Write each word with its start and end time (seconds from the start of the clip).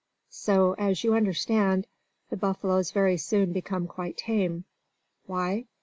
So, 0.31 0.73
as 0.79 1.03
you 1.03 1.13
understand, 1.13 1.85
the 2.31 2.35
buffaloes 2.35 2.89
very 2.89 3.17
soon 3.17 3.53
become 3.53 3.85
quite 3.85 4.17
tame. 4.17 4.63
Why? 5.27 5.67